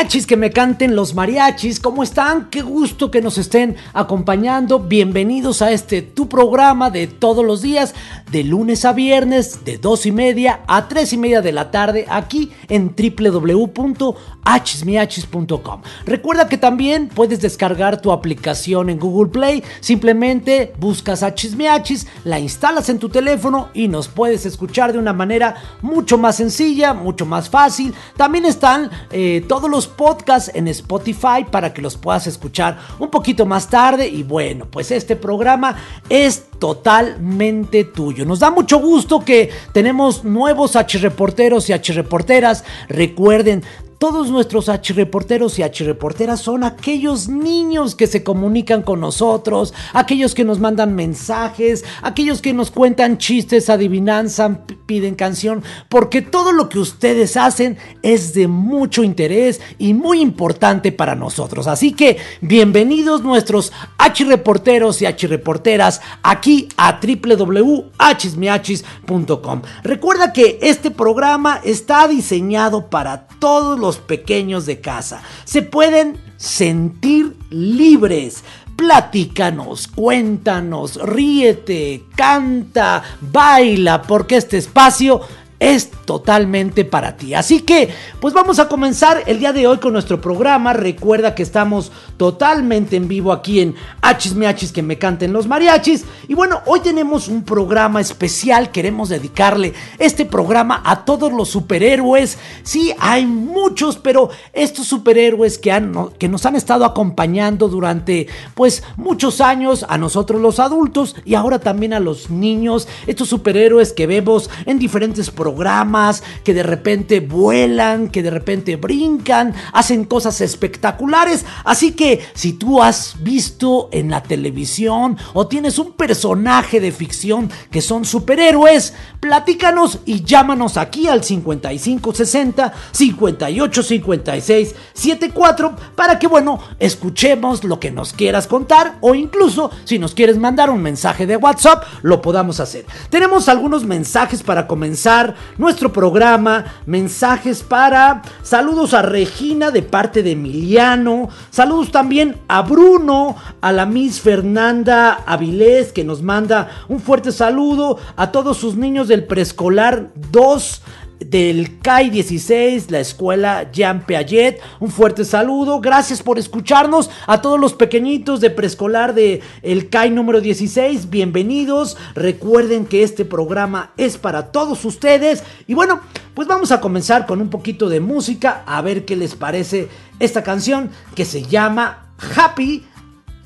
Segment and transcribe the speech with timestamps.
[0.00, 2.48] Achis, miachis que me canten los mariachis, ¿cómo están?
[2.48, 4.78] Qué gusto que nos estén acompañando.
[4.78, 7.94] Bienvenidos a este tu programa de todos los días,
[8.32, 12.06] de lunes a viernes, de dos y media a tres y media de la tarde,
[12.08, 15.82] aquí en www.achismiachis.com.
[16.06, 19.62] Recuerda que también puedes descargar tu aplicación en Google Play.
[19.80, 25.56] Simplemente buscas Achismiachis, la instalas en tu teléfono y nos puedes escuchar de una manera
[25.82, 27.92] mucho más sencilla, mucho más fácil.
[28.16, 33.44] También están eh, todos los podcasts en Spotify para que los puedas escuchar un poquito
[33.46, 34.08] más tarde.
[34.08, 35.76] Y bueno, pues este programa
[36.08, 38.24] es totalmente tuyo.
[38.24, 42.64] Nos da mucho gusto que tenemos nuevos H reporteros y H reporteras.
[42.88, 43.62] Recuerden,
[44.00, 50.42] todos nuestros H-reporteros y H-reporteras son aquellos niños que se comunican con nosotros, aquellos que
[50.42, 56.78] nos mandan mensajes, aquellos que nos cuentan chistes, adivinanzan, piden canción, porque todo lo que
[56.78, 61.66] ustedes hacen es de mucho interés y muy importante para nosotros.
[61.66, 69.62] Así que bienvenidos nuestros H-reporteros y H-reporteras aquí a www.hsmiachis.com.
[69.82, 75.22] Recuerda que este programa está diseñado para todos los pequeños de casa.
[75.44, 78.44] Se pueden sentir libres.
[78.76, 85.20] Platícanos, cuéntanos, ríete, canta, baila, porque este espacio
[85.60, 87.34] es totalmente para ti.
[87.34, 90.72] Así que, pues vamos a comenzar el día de hoy con nuestro programa.
[90.72, 96.06] Recuerda que estamos totalmente en vivo aquí en Hachis Miachis que me canten los mariachis.
[96.28, 98.72] Y bueno, hoy tenemos un programa especial.
[98.72, 102.38] Queremos dedicarle este programa a todos los superhéroes.
[102.62, 108.82] Sí, hay muchos, pero estos superhéroes que, han, que nos han estado acompañando durante pues
[108.96, 112.88] muchos años, a nosotros los adultos y ahora también a los niños.
[113.06, 118.76] Estos superhéroes que vemos en diferentes programas programas, que de repente vuelan, que de repente
[118.76, 121.44] brincan, hacen cosas espectaculares.
[121.64, 127.50] Así que si tú has visto en la televisión o tienes un personaje de ficción
[127.72, 137.64] que son superhéroes, platícanos y llámanos aquí al 5560 5856 74 para que bueno, escuchemos
[137.64, 141.84] lo que nos quieras contar o incluso si nos quieres mandar un mensaje de WhatsApp,
[142.02, 142.86] lo podamos hacer.
[143.10, 146.64] Tenemos algunos mensajes para comenzar nuestro programa.
[146.86, 151.28] Mensajes para saludos a Regina de parte de Emiliano.
[151.50, 157.98] Saludos también a Bruno, a la Miss Fernanda Avilés que nos manda un fuerte saludo
[158.16, 160.82] a todos sus niños del preescolar 2
[161.20, 164.60] del CAI 16, la escuela Jean Piaget.
[164.80, 167.10] Un fuerte saludo, gracias por escucharnos.
[167.26, 171.96] A todos los pequeñitos de preescolar de el CAI número 16, bienvenidos.
[172.14, 175.44] Recuerden que este programa es para todos ustedes.
[175.66, 176.00] Y bueno,
[176.34, 179.88] pues vamos a comenzar con un poquito de música, a ver qué les parece
[180.18, 182.86] esta canción que se llama Happy.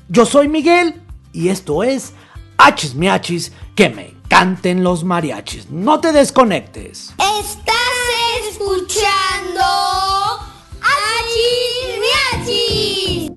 [0.07, 1.01] Yo soy Miguel
[1.33, 2.13] y esto es
[2.57, 5.69] Hachis Miachis que canten los mariachis.
[5.69, 7.13] No te desconectes.
[7.17, 7.75] Estás
[8.51, 10.95] escuchando a
[12.45, 13.31] Miachis.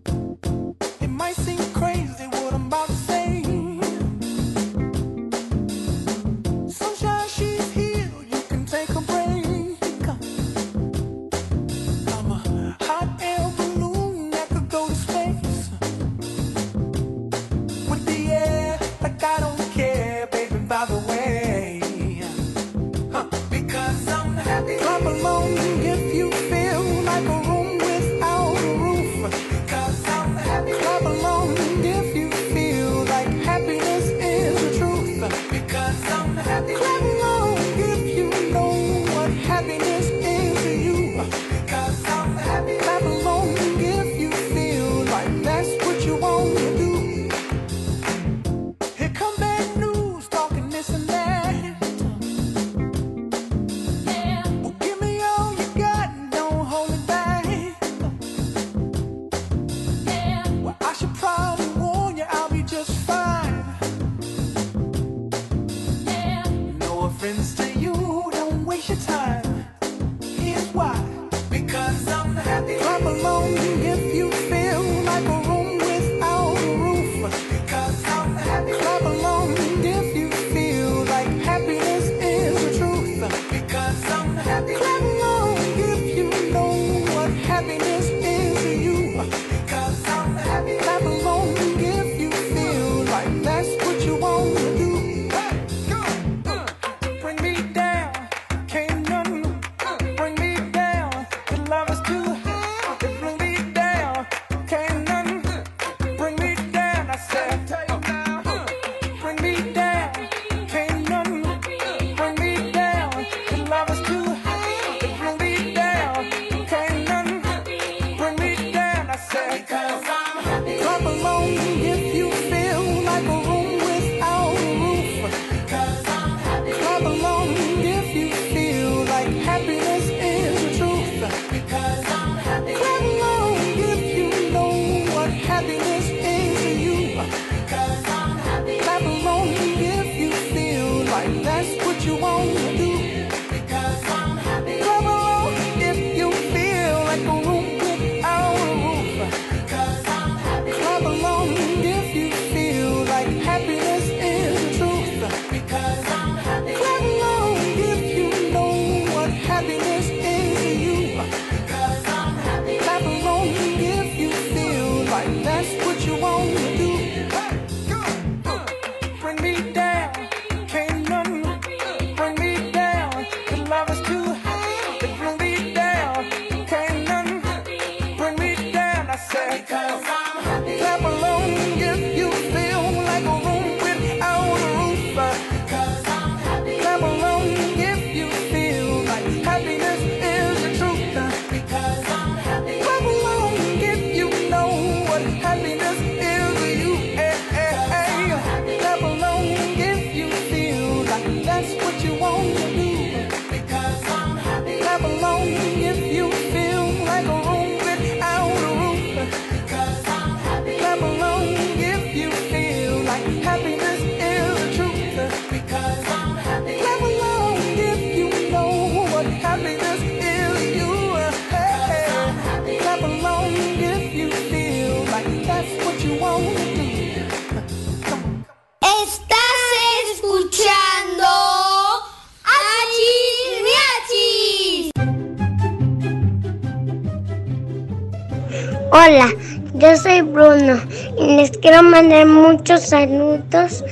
[239.08, 239.32] Hola,
[239.72, 240.78] yo soy Bruno
[241.18, 243.82] y les quiero mandar muchos saludos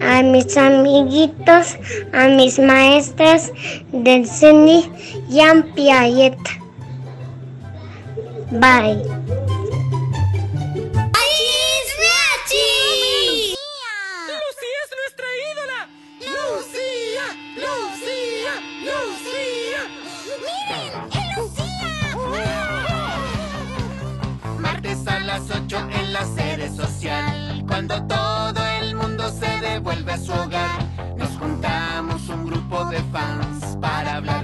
[0.00, 1.76] a mis amiguitos,
[2.14, 3.52] a mis maestras
[3.92, 4.26] del
[5.28, 6.38] y a Piaget.
[8.52, 9.43] Bye.
[25.34, 27.64] Las 8 en la sede social.
[27.66, 30.78] Cuando todo el mundo se devuelve a su hogar,
[31.16, 34.43] nos juntamos un grupo de fans para hablar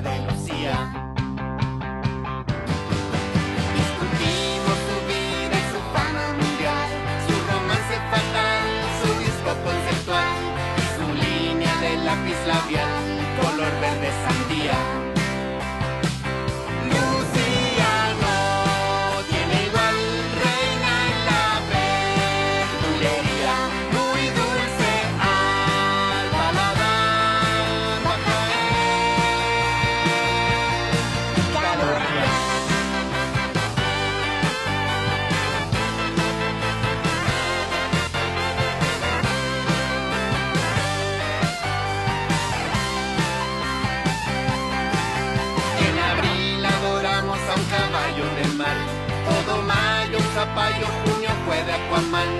[52.02, 52.39] fue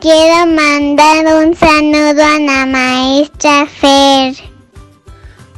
[0.00, 4.34] quiero mandar un saludo a la maestra Fer.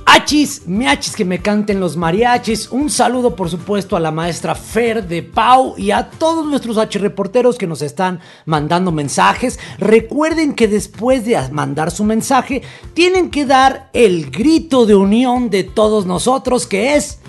[0.05, 2.69] Achis, miachis que me canten los mariachis.
[2.71, 6.99] Un saludo, por supuesto, a la maestra Fer de Pau y a todos nuestros H
[6.99, 9.61] reporteros que nos están mandando mensajes.
[9.79, 12.63] Recuerden que después de mandar su mensaje,
[12.95, 17.21] tienen que dar el grito de unión de todos nosotros, que es.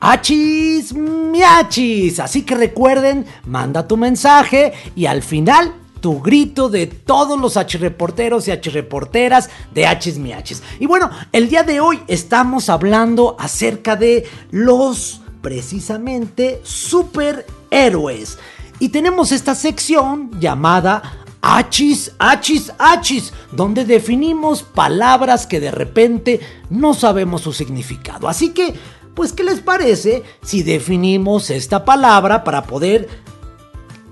[0.00, 2.18] Achis, miachis.
[2.18, 5.72] Así que recuerden, manda tu mensaje y al final
[6.04, 10.62] tu grito de todos los H reporteros y H reporteras de H's Miachis.
[10.78, 18.36] Y bueno, el día de hoy estamos hablando acerca de los precisamente superhéroes.
[18.80, 26.92] Y tenemos esta sección llamada Achis, achis, achis, donde definimos palabras que de repente no
[26.92, 28.28] sabemos su significado.
[28.28, 28.74] Así que,
[29.14, 33.08] pues, ¿qué les parece si definimos esta palabra para poder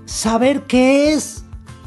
[0.05, 1.42] saber qué es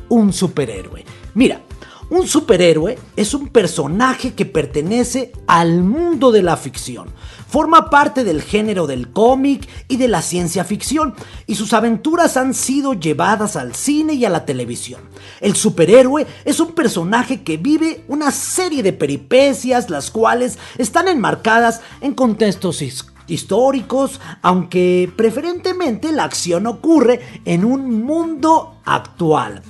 [0.09, 1.05] un superhéroe?
[1.35, 1.61] Mira,
[2.09, 7.09] un superhéroe es un personaje que pertenece al mundo de la ficción.
[7.49, 11.15] Forma parte del género del cómic y de la ciencia ficción,
[11.49, 15.01] y sus aventuras han sido llevadas al cine y a la televisión.
[15.41, 21.81] El superhéroe es un personaje que vive una serie de peripecias, las cuales están enmarcadas
[22.01, 22.85] en contextos
[23.27, 29.63] históricos, aunque preferentemente la acción ocurre en un mundo actual.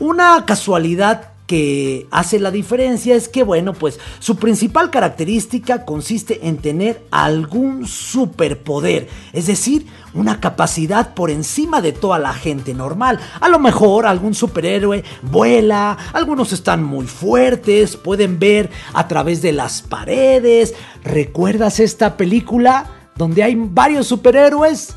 [0.00, 6.56] Una casualidad que hace la diferencia es que, bueno, pues su principal característica consiste en
[6.56, 13.18] tener algún superpoder, es decir, una capacidad por encima de toda la gente normal.
[13.40, 19.52] A lo mejor algún superhéroe vuela, algunos están muy fuertes, pueden ver a través de
[19.52, 20.74] las paredes.
[21.04, 24.94] ¿Recuerdas esta película donde hay varios superhéroes?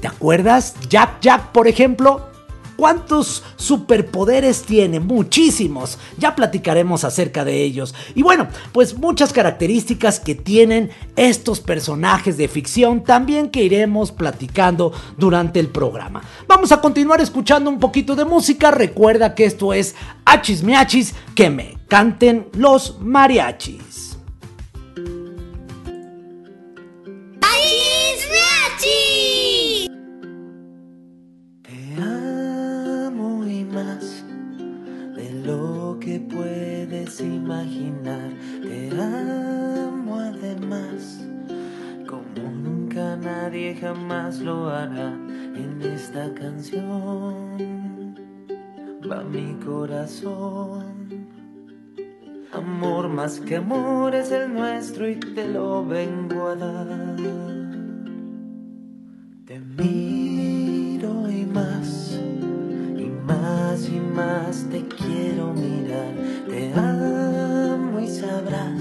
[0.00, 0.74] ¿Te acuerdas?
[0.90, 2.28] Jack Jack, por ejemplo.
[2.78, 5.00] ¿Cuántos superpoderes tiene?
[5.00, 5.98] Muchísimos.
[6.16, 7.92] Ya platicaremos acerca de ellos.
[8.14, 14.92] Y bueno, pues muchas características que tienen estos personajes de ficción también que iremos platicando
[15.16, 16.22] durante el programa.
[16.46, 18.70] Vamos a continuar escuchando un poquito de música.
[18.70, 24.07] Recuerda que esto es Hachis Miachis, que me canten los mariachis.
[33.84, 38.30] De lo que puedes imaginar.
[38.62, 41.24] Te amo además,
[42.06, 45.12] como nunca nadie jamás lo hará.
[45.54, 48.16] En esta canción
[49.10, 51.28] va mi corazón.
[52.52, 57.16] Amor más que amor es el nuestro y te lo vengo a dar.
[59.44, 60.27] Te miro
[63.28, 66.14] más y más te quiero mirar.
[66.48, 68.80] Te amo y sabrás,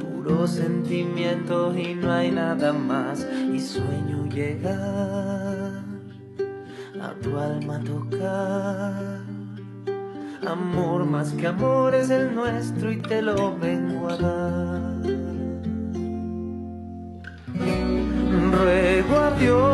[0.00, 3.26] puro sentimiento y no hay nada más.
[3.52, 5.82] Y sueño llegar
[7.00, 9.22] a tu alma tocar.
[10.46, 14.94] Amor más que amor es el nuestro y te lo vengo a dar.
[18.52, 19.73] Ruego a Dios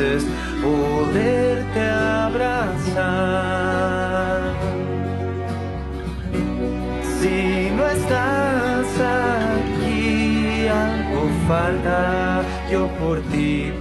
[0.00, 0.24] entonces
[0.62, 2.42] poderte abrazar.
[7.20, 12.42] Si no estás aquí, algo falta.
[12.70, 13.72] Yo por ti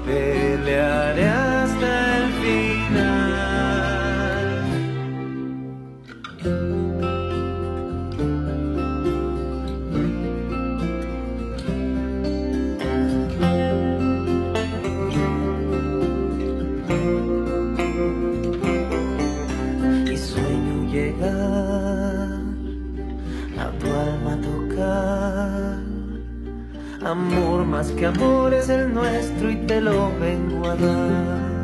[27.79, 31.63] más que amor es el nuestro y te lo vengo a dar.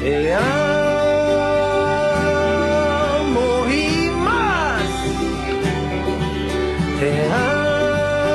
[0.00, 0.48] Te amo
[3.68, 4.88] y más.
[7.00, 7.12] Te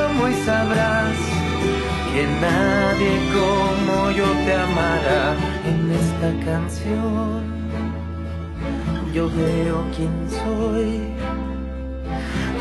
[0.06, 1.18] amo y sabrás
[2.14, 5.24] que nadie como yo te amará
[5.72, 7.42] en esta canción.
[9.12, 11.16] Yo veo quién soy.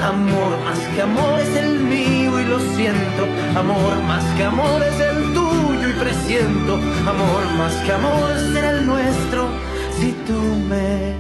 [0.07, 3.27] Amor más que amor es el mío y lo siento.
[3.59, 6.75] Amor más que amor es el tuyo y presiento.
[6.75, 9.49] Amor más que amor será el nuestro
[9.99, 11.13] si tú me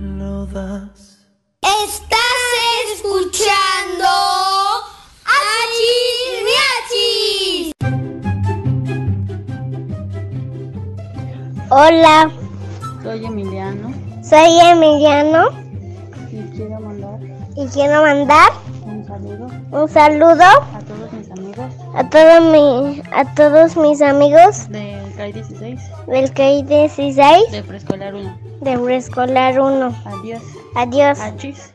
[0.00, 1.18] lo das.
[1.60, 2.46] Estás
[2.94, 4.08] escuchando
[5.38, 7.72] Achis Miachis.
[11.68, 12.30] Hola,
[13.02, 15.69] Soy Emiliano soy Emiliano
[17.56, 18.52] y quiero mandar
[18.84, 24.68] un saludo un saludo a todos mis amigos a, todos mi, a todos mis amigos
[24.68, 28.38] del CAI 16 del CAI 16 de Preescolar 1.
[28.60, 29.94] de Preescolar 1.
[30.04, 30.42] Adiós.
[30.74, 31.20] Adiós.
[31.20, 31.74] Achis,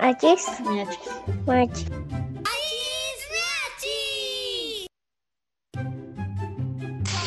[0.00, 0.98] Achis, miachis.
[1.46, 1.86] Miachis.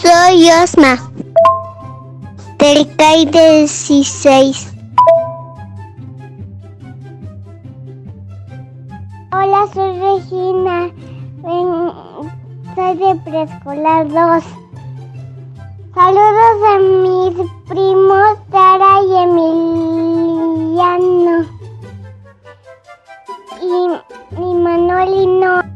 [0.01, 1.12] Soy Osma.
[2.60, 4.75] Del CAI 16.
[9.74, 10.91] Soy Regina.
[12.75, 14.43] Soy de preescolar 2.
[15.95, 17.34] Saludos a mis
[17.67, 20.55] primos Tara y Emiliano.
[23.62, 25.51] Y, Manolino.
[25.60, 25.75] ¡Achis,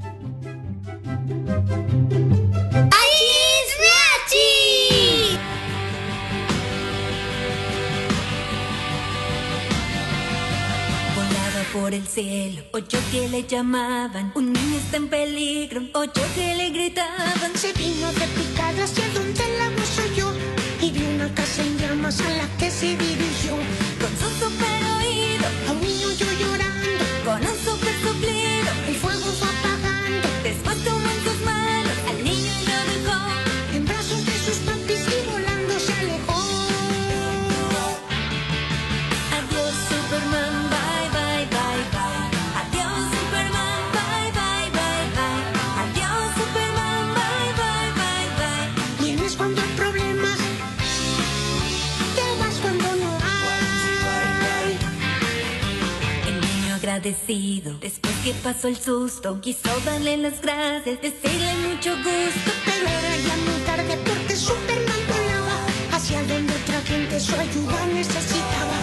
[11.89, 14.31] por el cielo, ocho que le llamaban.
[14.35, 17.51] Un niño está en peligro, ocho que le gritaban.
[17.55, 20.31] Se vino de picada hacia donde la uso yo
[20.81, 23.55] y vi una casa en llamas a la que se dirigió.
[24.01, 27.88] Con su super oído, A un niño yo llorando, con un super
[57.01, 62.51] después que pasó el susto, quiso darle las gracias, decirle mucho gusto.
[62.65, 68.78] Pero era ya muy tarde porque Superman volaba hacia donde otra gente su ayuda necesitaba.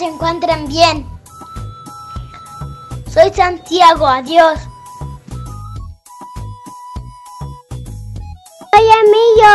[0.00, 1.06] Se encuentren bien.
[3.12, 4.58] Soy Santiago, adiós.
[8.72, 9.52] Soy Emilio.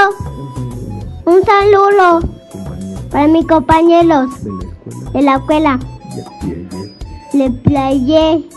[1.26, 2.20] Un saludo
[3.10, 4.30] para mis compañeros
[5.14, 5.80] de la escuela.
[7.34, 8.48] Le playé.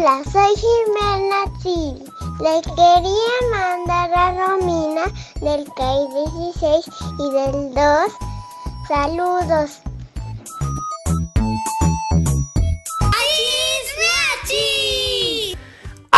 [0.00, 2.04] Hola, soy Jimena Chili.
[2.40, 5.04] Le quería mandar a Romina
[5.42, 6.08] del CAI
[6.54, 6.86] 16
[7.18, 8.12] y del 2
[8.88, 9.89] saludos.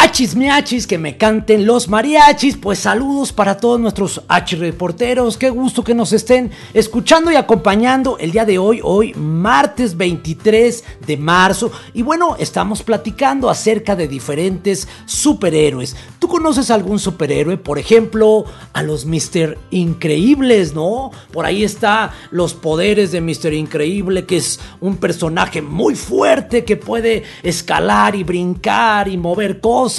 [0.02, 0.34] ¡Achis, Miachis!
[0.34, 2.56] Achis miachis, que me canten los mariachis.
[2.56, 5.38] Pues saludos para todos nuestros H reporteros.
[5.38, 10.84] Qué gusto que nos estén escuchando y acompañando el día de hoy, hoy martes 23
[11.06, 11.70] de marzo.
[11.94, 15.94] Y bueno, estamos platicando acerca de diferentes superhéroes.
[16.18, 17.56] ¿Tú conoces algún superhéroe?
[17.56, 19.56] Por ejemplo, a los Mr.
[19.70, 21.12] Increíbles, ¿no?
[21.32, 23.52] Por ahí está los poderes de Mr.
[23.52, 29.91] Increíble, que es un personaje muy fuerte que puede escalar y brincar y mover cosas.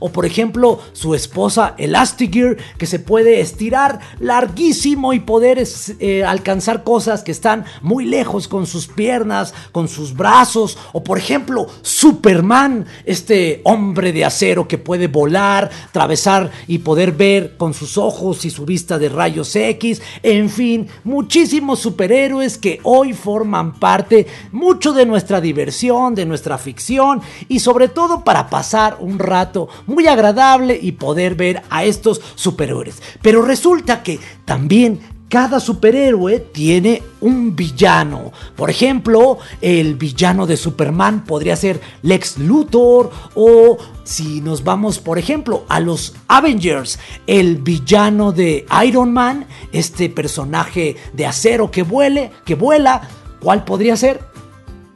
[0.00, 5.62] O por ejemplo, su esposa Elastigirl, que se puede estirar larguísimo y poder
[6.00, 10.78] eh, alcanzar cosas que están muy lejos con sus piernas, con sus brazos.
[10.92, 17.56] O por ejemplo, Superman, este hombre de acero que puede volar, atravesar y poder ver
[17.56, 20.02] con sus ojos y su vista de rayos X.
[20.22, 27.20] En fin, muchísimos superhéroes que hoy forman parte mucho de nuestra diversión, de nuestra ficción
[27.48, 33.02] y sobre todo para pasar un rato muy agradable y poder ver a estos superhéroes.
[33.22, 38.32] Pero resulta que también cada superhéroe tiene un villano.
[38.56, 45.18] Por ejemplo, el villano de Superman podría ser Lex Luthor o si nos vamos, por
[45.18, 52.30] ejemplo, a los Avengers, el villano de Iron Man, este personaje de acero que vuele,
[52.46, 53.02] que vuela,
[53.40, 54.20] ¿cuál podría ser?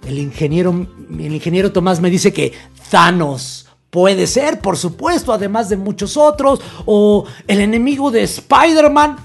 [0.07, 2.53] El ingeniero, el ingeniero Tomás me dice que
[2.91, 3.69] Thanos.
[3.93, 6.63] Puede ser, por supuesto, además de muchos otros.
[6.87, 9.19] O el enemigo de Spider-Man.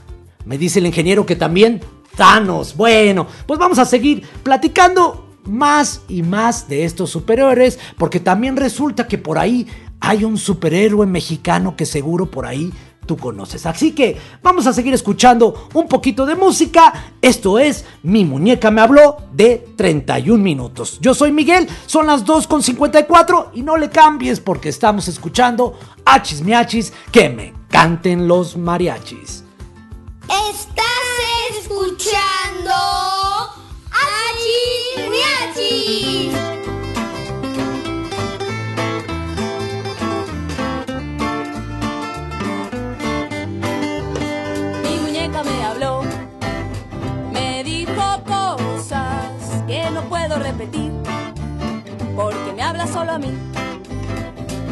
[0.44, 1.80] Me dice el ingeniero que también
[2.18, 2.76] Thanos.
[2.76, 7.80] Bueno, pues vamos a seguir platicando más y más de estos superhéroes.
[7.98, 9.66] Porque también resulta que por ahí
[10.02, 12.74] hay un superhéroe mexicano que seguro por ahí
[13.08, 13.66] tú conoces.
[13.66, 17.14] Así que vamos a seguir escuchando un poquito de música.
[17.22, 21.00] Esto es Mi muñeca me habló de 31 minutos.
[21.02, 26.94] Yo soy Miguel, son las 2.54 y no le cambies porque estamos escuchando Achis Miachis
[27.12, 29.44] que me canten los mariachis.
[30.24, 32.74] Estás escuchando
[33.90, 36.57] Achis Miachis.
[50.40, 50.92] Repetir,
[52.16, 53.32] porque me habla solo a mí.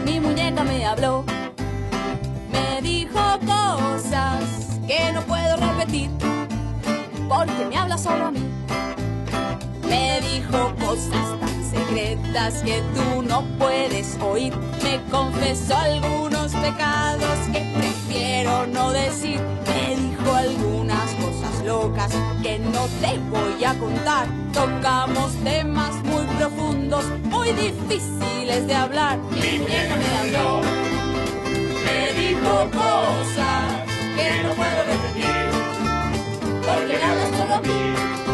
[0.05, 1.23] Mi muñeca me habló,
[2.51, 6.09] me dijo cosas que no puedo repetir,
[7.27, 8.43] porque me habla solo a mí.
[9.87, 14.53] Me dijo cosas tan secretas que tú no puedes oír.
[14.83, 19.39] Me confesó algunos pecados que prefiero no decir.
[19.67, 24.27] Me dijo algunas cosas locas que no te voy a contar.
[24.53, 29.17] Tocamos temas muy profundos, muy difíciles de hablar.
[29.31, 30.61] Mi muñeca me habló,
[31.85, 33.63] me dijo cosas
[34.15, 35.25] que no puedo repetir.
[36.65, 38.24] Porque me habla solo a mí.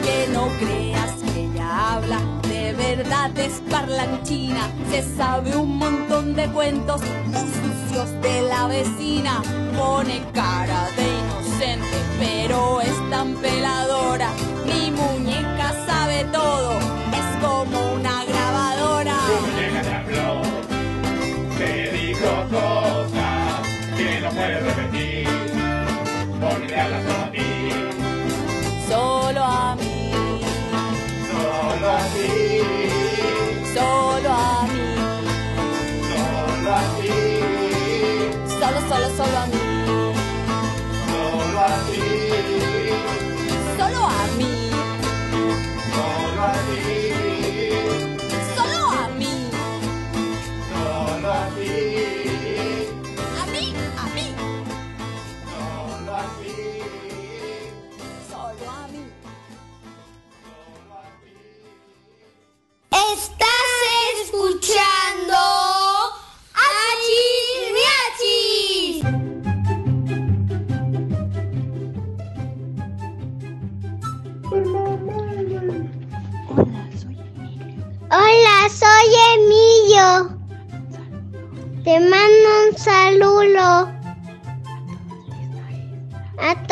[0.00, 4.66] Aunque no creas que ella habla, de verdad es parlanchina.
[4.90, 9.42] Se sabe un montón de cuentos muy sucios de la vecina.
[9.76, 14.30] Pone cara de inocente, pero es tan peladora.
[14.64, 16.78] Mi muñeca sabe todo,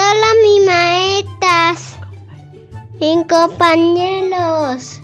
[0.09, 1.97] a todas mis maestras
[2.99, 5.01] y compañeros.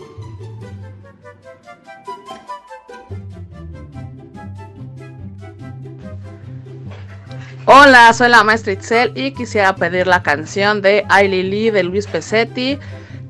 [7.66, 12.06] Hola, soy la maestra Itzel y quisiera pedir la canción de Ailey Lee de Luis
[12.06, 12.78] Pesetti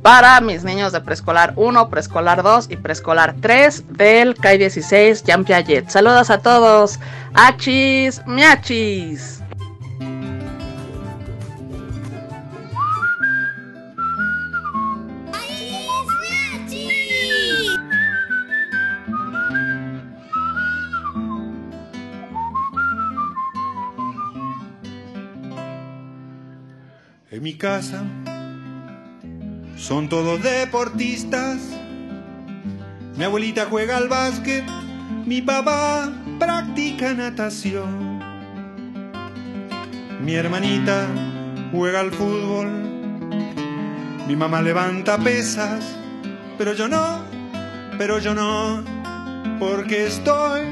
[0.02, 5.44] para mis niños de preescolar 1, preescolar 2 y preescolar 3 del CAI 16 Jean
[5.44, 5.88] Piaget.
[5.88, 7.00] Saludos a todos.
[7.34, 9.43] Achis, miachis.
[27.44, 28.02] Mi casa
[29.76, 31.58] son todos deportistas.
[33.18, 34.64] Mi abuelita juega al básquet,
[35.26, 38.18] mi papá practica natación.
[40.22, 41.06] Mi hermanita
[41.70, 42.66] juega al fútbol,
[44.26, 45.84] mi mamá levanta pesas,
[46.56, 47.18] pero yo no,
[47.98, 48.82] pero yo no,
[49.58, 50.62] porque estoy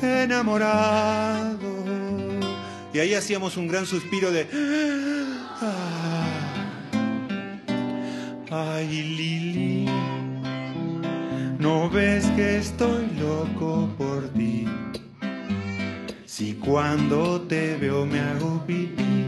[0.00, 1.58] enamorado.
[2.94, 5.15] Y ahí hacíamos un gran suspiro de...
[8.50, 9.86] Ay, Lili,
[11.58, 14.66] ¿no ves que estoy loco por ti?
[16.26, 19.24] Si cuando te veo me hago pipí.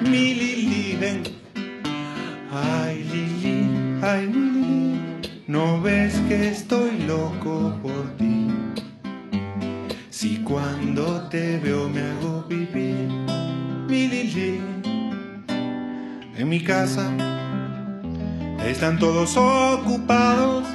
[0.00, 0.98] Mi Lili.
[2.52, 5.00] Ay, Lili, ay, Lili,
[5.46, 8.48] ¿no ves que estoy loco por ti?
[10.10, 12.92] Si cuando te veo me hago pipí.
[13.88, 14.79] Mi Lili,
[16.40, 17.10] en mi casa
[18.64, 20.66] están todos ocupados.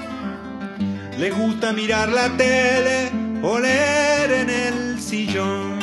[1.18, 3.10] Les gusta mirar la tele
[3.42, 5.80] o leer en el sillón.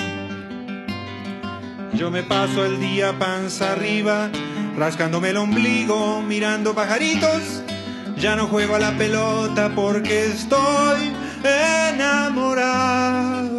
[1.95, 4.31] Yo me paso el día panza arriba,
[4.77, 7.62] rascándome el ombligo, mirando pajaritos.
[8.18, 11.12] Ya no juego a la pelota porque estoy
[11.92, 13.52] enamorado.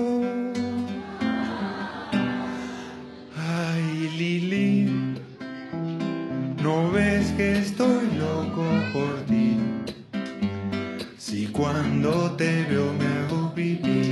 [11.64, 14.12] Cuando te veo me hago pipí.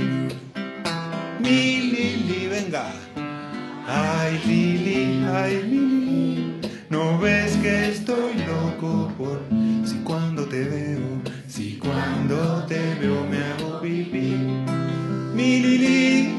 [1.38, 2.86] Mi Lili, venga.
[3.86, 9.38] Ay, Lili, ay, Lili, ¿no ves que estoy loco por
[9.84, 11.10] si cuando te veo,
[11.46, 14.30] si cuando te veo me hago pipí?
[15.34, 16.34] Mi Lili,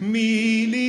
[0.00, 0.79] mi Lili.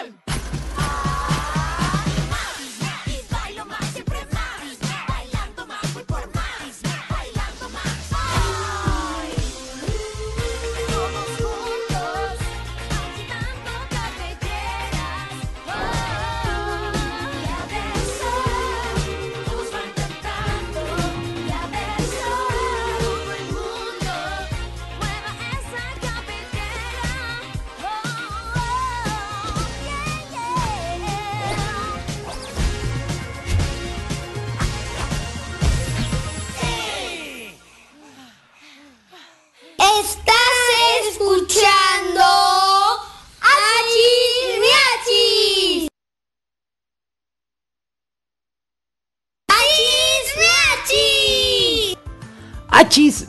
[0.00, 0.29] ¡Genial!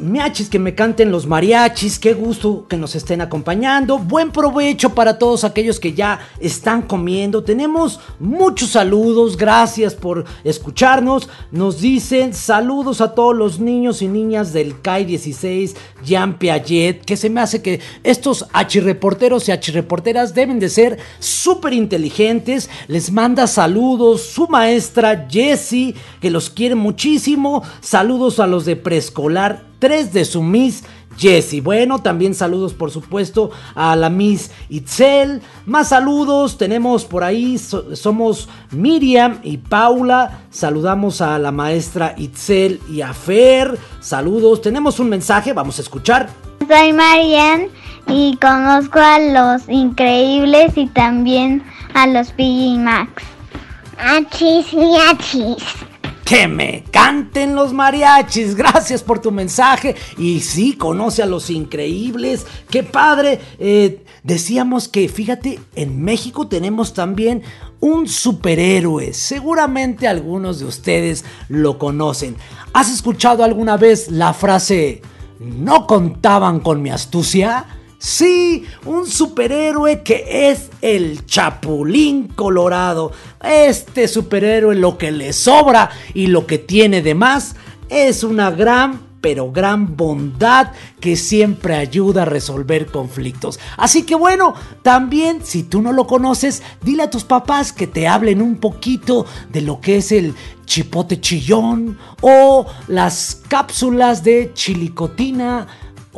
[0.02, 4.00] Miachis, que me canten los mariachis, qué gusto que nos estén acompañando.
[4.00, 7.44] Buen provecho para todos aquellos que ya están comiendo.
[7.44, 11.30] Tenemos muchos saludos, gracias por escucharnos.
[11.52, 17.18] Nos dicen saludos a todos los niños y niñas del CAI 16, Jean Piaget, que
[17.18, 22.70] se me hace que estos reporteros y reporteras deben de ser súper inteligentes.
[22.88, 27.64] Les manda saludos su maestra Jessie, que los quiere muchísimo.
[27.82, 30.84] Saludos a los de preescolar 3 de su Miss
[31.18, 31.60] Jessie.
[31.60, 35.42] Bueno, también saludos por supuesto a la Miss Itzel.
[35.66, 40.42] Más saludos, tenemos por ahí, somos Miriam y Paula.
[40.52, 43.78] Saludamos a la maestra Itzel y a Fer.
[44.00, 46.30] Saludos, tenemos un mensaje, vamos a escuchar.
[46.68, 47.68] Soy Marian
[48.08, 51.64] y conozco a los increíbles y también
[51.96, 53.24] a los PG Max.
[53.98, 55.91] Achis y achis
[56.32, 58.56] que me canten los mariachis.
[58.56, 59.98] Gracias por tu mensaje.
[60.18, 62.48] Y sí, conoce a los increíbles.
[62.70, 63.42] Qué padre.
[63.60, 67.44] Eh, decíamos que, fíjate, en México tenemos también
[67.82, 69.14] un superhéroe.
[69.14, 72.38] Seguramente algunos de ustedes lo conocen.
[72.72, 75.02] ¿Has escuchado alguna vez la frase,
[75.38, 77.66] no contaban con mi astucia?
[78.04, 83.12] Sí, un superhéroe que es el Chapulín Colorado.
[83.44, 87.56] Este superhéroe lo que le sobra y lo que tiene de más
[87.90, 93.60] es una gran pero gran bondad que siempre ayuda a resolver conflictos.
[93.78, 98.08] Así que bueno, también si tú no lo conoces, dile a tus papás que te
[98.08, 100.34] hablen un poquito de lo que es el
[100.66, 105.68] chipote chillón o las cápsulas de chilicotina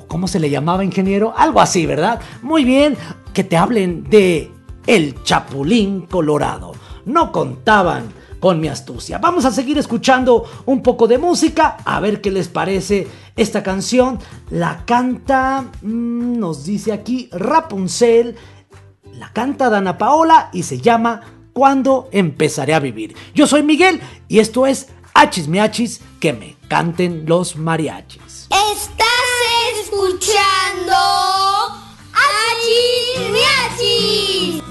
[0.07, 1.33] ¿Cómo se le llamaba, ingeniero?
[1.35, 2.19] Algo así, ¿verdad?
[2.41, 2.97] Muy bien,
[3.33, 4.51] que te hablen de
[4.87, 6.73] El Chapulín Colorado.
[7.05, 8.05] No contaban
[8.43, 9.19] con mi astucia.
[9.19, 14.19] Vamos a seguir escuchando un poco de música, a ver qué les parece esta canción.
[14.49, 18.35] La canta, mm, nos dice aquí, Rapunzel.
[19.13, 21.21] La canta Dana Paola y se llama
[21.53, 23.15] Cuando empezaré a vivir.
[23.33, 28.49] Yo soy Miguel y esto es Hachis Miachis, que me canten los mariachis.
[28.73, 29.32] Estás
[29.81, 30.95] escuchando
[32.13, 34.63] Achis Miachis.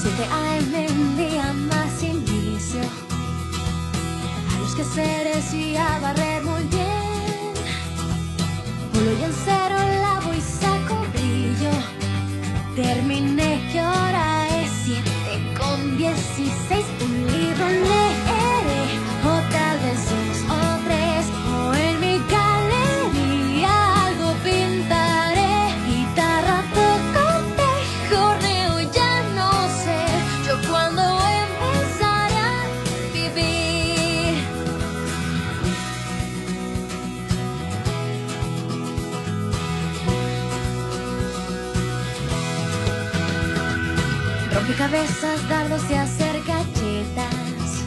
[0.00, 2.80] Siete AM un día más inicio
[4.48, 7.54] a los quehaceres y a barrer muy bien.
[8.92, 10.19] Pulo y en cero brillo.
[12.82, 14.29] Terminé que
[44.70, 47.82] Rompecabezas, dardos y hacer galletas.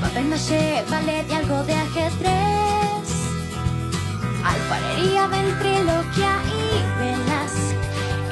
[0.00, 3.08] Papel maché, ballet y algo de ajedrez.
[4.42, 7.52] Alfarería, ventriloquia y velas.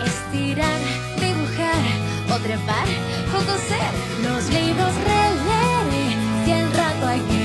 [0.06, 0.80] Estirar,
[1.20, 1.84] dibujar
[2.32, 2.88] o trepar
[3.30, 3.92] o.
[4.22, 6.16] Los libros releeré
[6.46, 7.43] si el rato hay que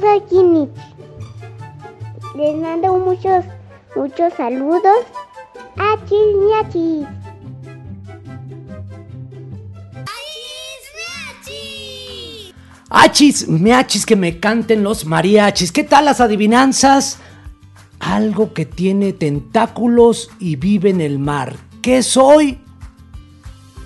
[0.00, 0.68] Yo soy.
[2.36, 3.44] Les mando muchos,
[3.94, 5.04] muchos saludos.
[5.76, 7.06] Achis, miachis.
[12.88, 15.70] Achis, miachis, que me canten los mariachis.
[15.70, 17.18] ¿Qué tal las adivinanzas?
[17.98, 21.56] Algo que tiene tentáculos y vive en el mar.
[21.82, 22.58] ¿Qué soy?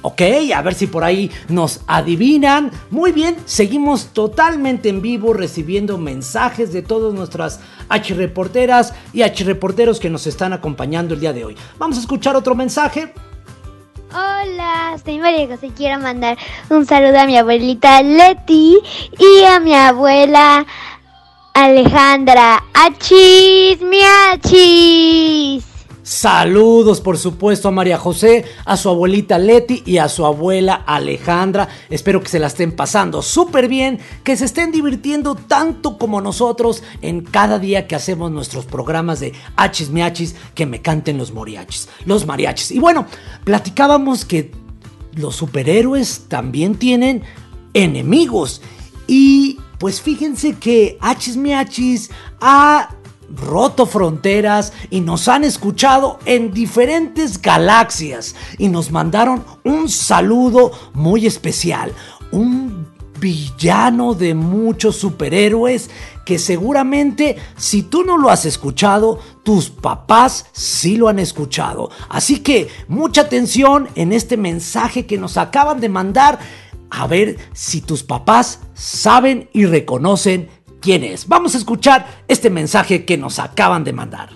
[0.06, 0.20] Ok,
[0.54, 2.70] a ver si por ahí nos adivinan.
[2.90, 9.44] Muy bien, seguimos totalmente en vivo recibiendo mensajes de todas nuestras H reporteras y H
[9.44, 11.56] reporteros que nos están acompañando el día de hoy.
[11.78, 13.14] Vamos a escuchar otro mensaje.
[14.10, 15.70] Hola, soy María José.
[15.74, 16.36] Quiero mandar
[16.68, 18.76] un saludo a mi abuelita Leti
[19.18, 20.66] y a mi abuela
[21.54, 22.62] Alejandra.
[22.74, 25.73] ¡Achis, miachis!
[26.04, 31.66] Saludos, por supuesto, a María José, a su abuelita Leti y a su abuela Alejandra.
[31.88, 36.82] Espero que se la estén pasando súper bien, que se estén divirtiendo tanto como nosotros
[37.00, 41.88] en cada día que hacemos nuestros programas de Hachis Miachis, que me canten los moriachis,
[42.04, 42.72] los mariachis.
[42.72, 43.06] Y bueno,
[43.44, 44.50] platicábamos que
[45.14, 47.22] los superhéroes también tienen
[47.72, 48.60] enemigos.
[49.06, 52.10] Y pues fíjense que Hachis Miachis
[52.42, 52.90] ha
[53.34, 61.26] roto fronteras y nos han escuchado en diferentes galaxias y nos mandaron un saludo muy
[61.26, 61.92] especial.
[62.32, 62.86] Un
[63.20, 65.88] villano de muchos superhéroes
[66.24, 71.90] que seguramente si tú no lo has escuchado, tus papás sí lo han escuchado.
[72.08, 76.38] Así que mucha atención en este mensaje que nos acaban de mandar
[76.90, 80.48] a ver si tus papás saben y reconocen
[81.26, 84.28] Vamos a escuchar este mensaje que nos acaban de mandar.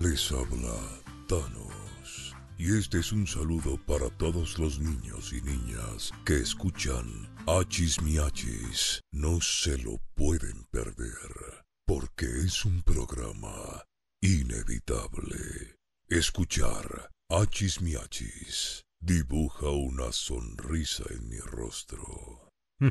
[0.00, 6.36] Les habla Thanos y este es un saludo para todos los niños y niñas que
[6.36, 9.02] escuchan Achis Miachis.
[9.12, 13.84] No se lo pueden perder porque es un programa
[14.22, 15.76] inevitable.
[16.08, 22.50] Escuchar Achis Miachis dibuja una sonrisa en mi rostro.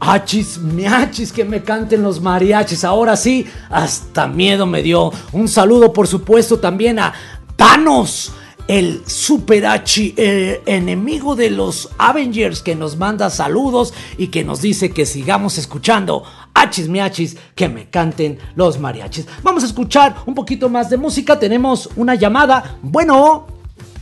[0.00, 2.84] Achis, miachis, que me canten los mariachis.
[2.84, 5.12] Ahora sí, hasta miedo me dio.
[5.32, 7.12] Un saludo, por supuesto, también a
[7.56, 8.32] Thanos,
[8.68, 14.60] el super H, eh, enemigo de los Avengers, que nos manda saludos y que nos
[14.60, 16.24] dice que sigamos escuchando.
[16.62, 19.26] Achis, miachis, que me canten los mariachis.
[19.42, 21.36] Vamos a escuchar un poquito más de música.
[21.36, 22.76] Tenemos una llamada.
[22.82, 23.48] Bueno.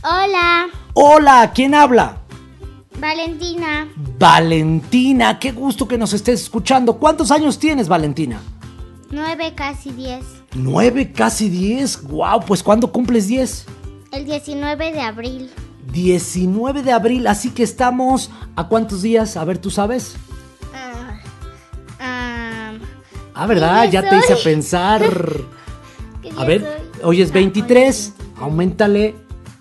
[0.03, 2.17] Hola, Hola, ¿quién habla?
[2.99, 3.87] Valentina.
[4.19, 6.97] Valentina, qué gusto que nos estés escuchando.
[6.97, 8.39] ¿Cuántos años tienes, Valentina?
[9.09, 10.23] Nueve, casi diez.
[10.53, 12.03] Nueve, casi diez.
[12.03, 13.65] Wow, pues ¿cuándo cumples diez?
[14.11, 15.49] El 19 de abril.
[15.91, 19.35] 19 de abril, así que estamos a cuántos días?
[19.35, 20.15] A ver, ¿tú sabes?
[23.33, 23.83] Ah, ¿verdad?
[23.85, 25.01] ¿Qué día Ya te hice pensar.
[26.21, 27.01] ¿Qué A ver, soy?
[27.03, 29.15] hoy es 23, aumentale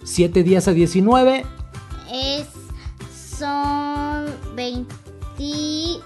[0.05, 1.45] 7 días a 19.
[2.13, 2.47] es,
[3.39, 6.01] son 26.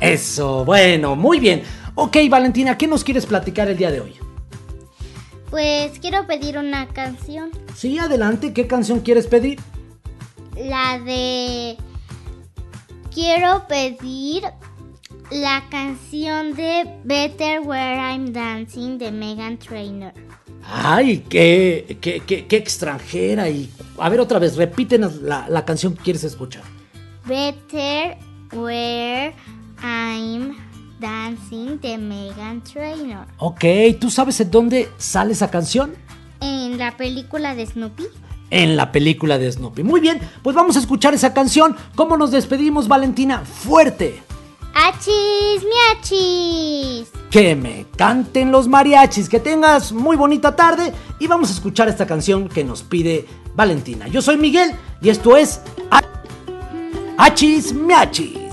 [0.00, 1.62] Eso, bueno, muy bien.
[1.94, 4.14] Ok, Valentina, ¿qué nos quieres platicar el día de hoy?
[5.50, 7.50] Pues quiero pedir una canción.
[7.74, 9.58] Sí, adelante, ¿qué canción quieres pedir?
[10.56, 11.76] La de...
[13.12, 14.44] Quiero pedir
[15.30, 20.12] la canción de Better Where I'm Dancing de Megan Trainor.
[20.64, 23.48] Ay, qué, qué, qué, qué extranjera.
[23.48, 26.62] Y a ver otra vez, repítenos la, la canción que quieres escuchar.
[27.26, 28.16] Better
[28.52, 29.34] Where
[29.82, 30.56] I'm
[30.98, 33.26] Dancing de Megan Trainor.
[33.38, 33.64] Ok,
[34.00, 35.94] ¿tú sabes en dónde sale esa canción?
[36.40, 38.04] En la película de Snoopy.
[38.50, 39.82] En la película de Snoopy.
[39.82, 41.76] Muy bien, pues vamos a escuchar esa canción.
[41.94, 43.40] ¿Cómo nos despedimos, Valentina?
[43.44, 44.22] Fuerte.
[44.80, 47.10] ¡Achis, miachis!
[47.32, 49.28] Que me canten los mariachis.
[49.28, 50.92] Que tengas muy bonita tarde.
[51.18, 53.26] Y vamos a escuchar esta canción que nos pide
[53.56, 54.06] Valentina.
[54.06, 54.70] Yo soy Miguel
[55.02, 55.60] y esto es
[57.16, 58.47] Achis Miachis.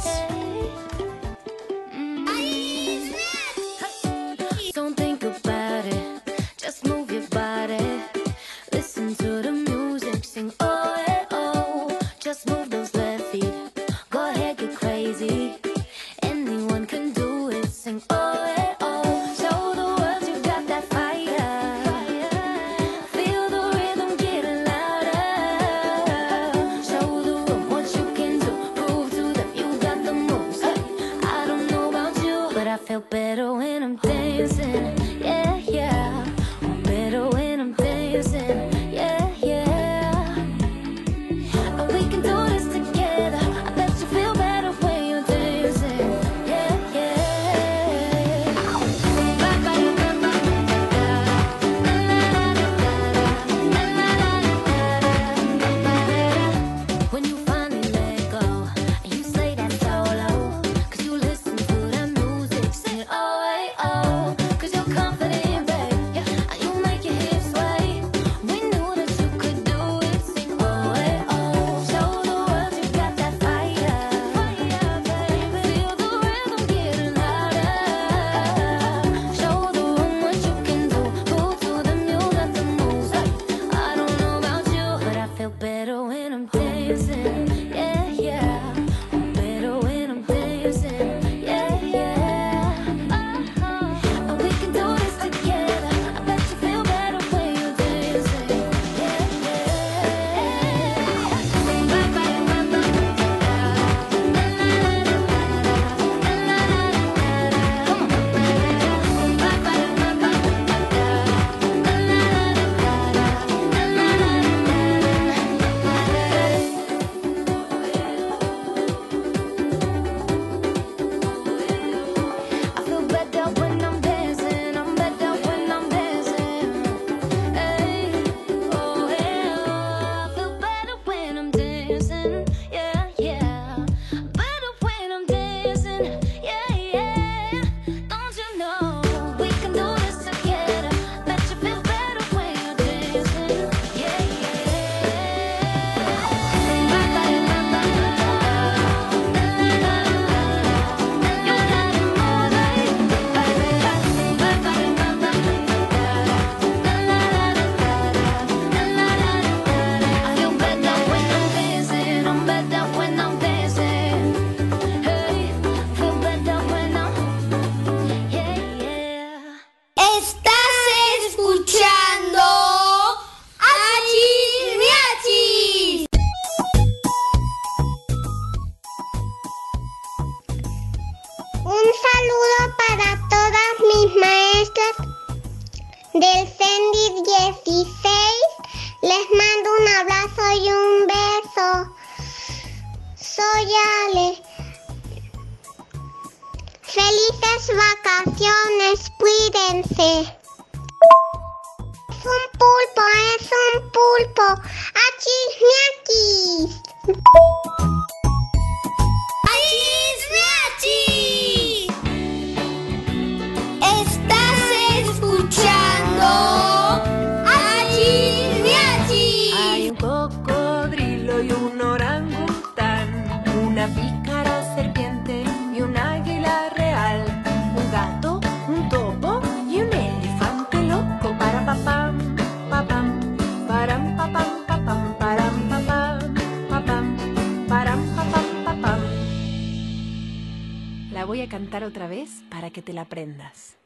[241.26, 243.78] La voy a cantar otra vez para que te la aprendas.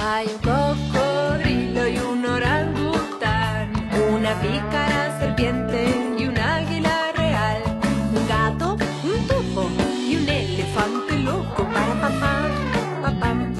[0.00, 3.70] Hay un cocodrilo y un orangután,
[4.12, 7.62] una pícara serpiente y un águila real,
[8.12, 9.70] un gato, un topo
[10.08, 11.62] y un elefante loco.
[11.72, 12.48] Para papá,
[13.00, 13.54] papam.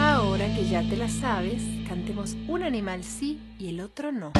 [0.00, 1.62] Ahora que ya te la sabes,
[2.48, 4.32] un animal sí y el otro no.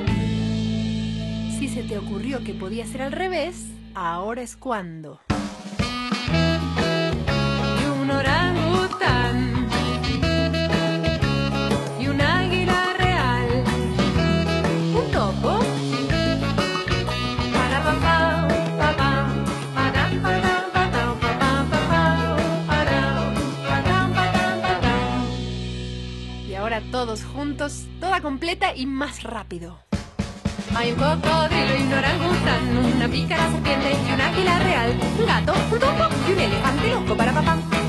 [1.59, 3.65] Si se te ocurrió que podía ser al revés,
[3.95, 5.23] ahora es cuando.
[8.11, 8.19] Un
[12.01, 13.65] y un águila real,
[14.95, 15.61] un topo.
[17.53, 18.47] Papá, papá,
[23.69, 24.05] papá,
[24.65, 24.91] papá.
[26.49, 29.79] Y ahora todos juntos, toda completa y más rápido.
[30.75, 35.55] Hay un cocodrilo y un orangután, una pícara serpiente y un águila real, un gato,
[35.71, 37.17] un topo y un elefante loco.
[37.17, 37.63] Para papam,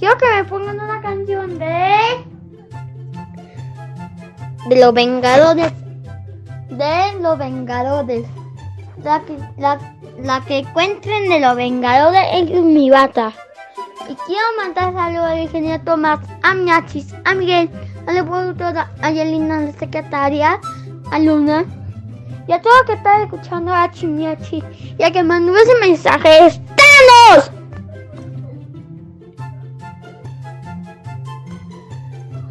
[0.00, 2.24] Quiero que me pongan una canción de.
[4.66, 5.72] de los Vengadores.
[6.70, 8.24] De los Vengadores.
[9.04, 13.34] La que, la, que encuentren de los Vengadores es mi bata.
[14.08, 17.70] Y quiero mandar saludos al ingeniero Tomás, a Miachis, a Miguel,
[18.06, 20.58] a la productora, a Yelina, la secretaria,
[21.12, 21.66] a Luna,
[22.48, 24.64] y a todos que están escuchando a Chimiachi
[24.98, 26.60] y a que mandó ese mensaje es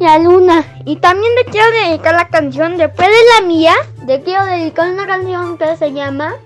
[0.00, 0.82] Y a Luna.
[0.86, 3.74] Y también le quiero dedicar la canción después de la mía.
[4.06, 6.36] Le quiero dedicar una canción que se llama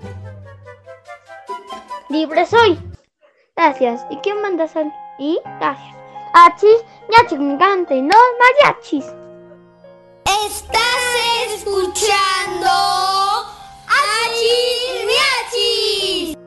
[2.09, 2.77] Libre Soy.
[3.55, 4.05] Gracias.
[4.09, 4.93] ¿Y quién manda sal?
[5.17, 5.95] Y gracias.
[6.33, 9.05] Achis, miachis, me canten los mariachis.
[10.45, 12.69] Estás escuchando
[13.87, 16.37] Achis, miachis.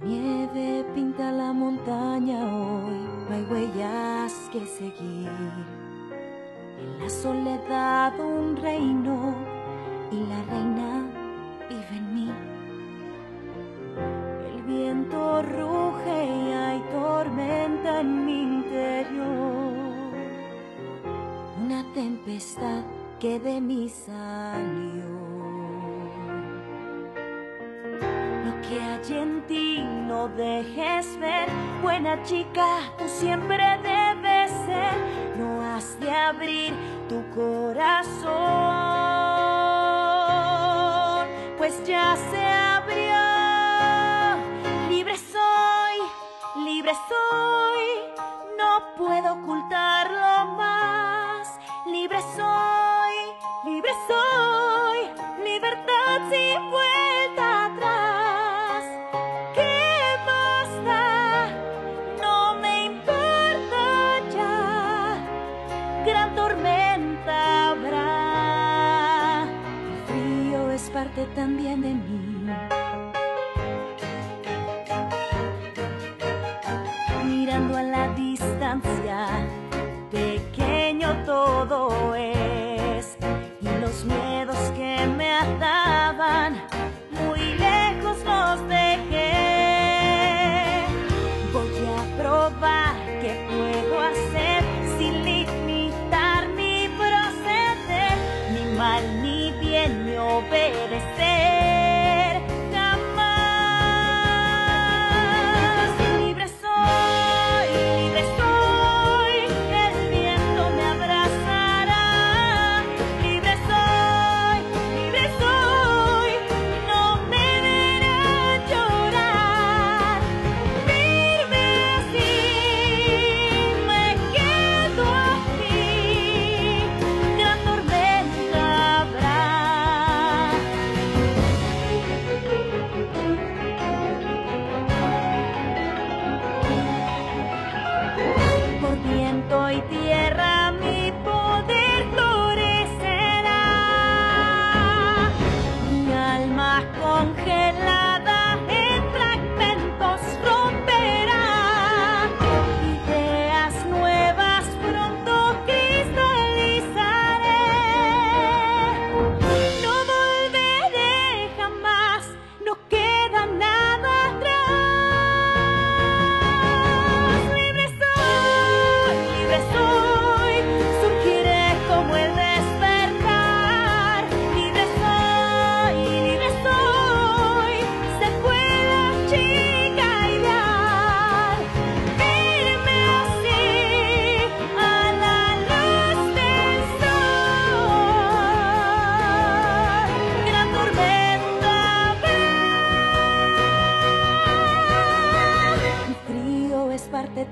[0.00, 5.71] Nieve pinta la montaña hoy, no hay huellas que seguir.
[7.02, 9.34] La soledad un reino
[10.12, 11.04] y la reina
[11.68, 12.30] vive en mí.
[14.54, 19.72] El viento ruge y hay tormenta en mi interior.
[21.64, 22.84] Una tempestad
[23.18, 25.11] que de mí salió.
[28.68, 31.48] Que hay en ti no dejes ver,
[31.82, 32.66] buena chica,
[32.98, 34.94] tú siempre debes ser.
[35.36, 36.72] No has de abrir
[37.08, 38.32] tu corazón,
[41.58, 43.22] pues ya se abrió.
[44.88, 47.86] Libre soy, libre soy,
[48.58, 50.01] no puedo ocultarlo
[71.34, 72.11] también de mí.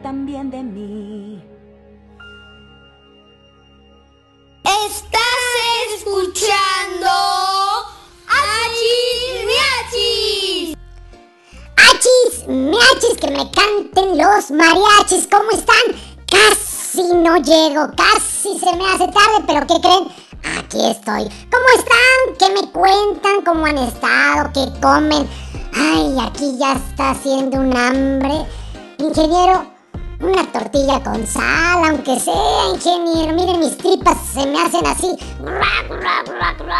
[0.02, 1.42] También de mí.
[4.64, 7.10] Estás escuchando
[8.28, 10.76] Achis Miachis.
[11.76, 12.48] ¡Achis!
[12.48, 13.16] ¡Miachis!
[13.20, 15.28] Que me canten los mariachis.
[15.30, 15.76] ¿Cómo están?
[16.26, 20.08] Casi no llego, casi se me hace tarde, pero ¿qué creen?
[20.58, 21.28] Aquí estoy.
[21.50, 22.36] ¿Cómo están?
[22.38, 23.42] ¿Qué me cuentan?
[23.44, 24.50] ¿Cómo han estado?
[24.52, 25.28] ¿Qué comen?
[25.74, 28.46] Ay, aquí ya está haciendo un hambre.
[29.00, 29.64] Ingeniero,
[30.20, 33.32] una tortilla con sal, aunque sea, ingeniero.
[33.32, 35.16] Miren, mis tripas se me hacen así.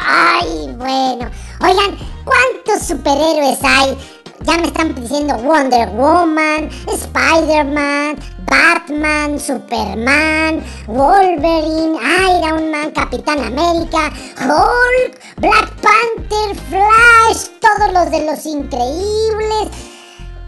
[0.07, 1.31] Ay, bueno.
[1.63, 3.97] Oigan, ¿cuántos superhéroes hay?
[4.43, 11.99] Ya me están diciendo Wonder Woman, Spider-Man, Batman, Superman, Wolverine,
[12.37, 19.90] Iron Man, Capitán América, Hulk, Black Panther, Flash, todos los de los increíbles.